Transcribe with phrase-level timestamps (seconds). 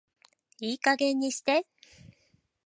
[0.59, 1.67] いい加減にして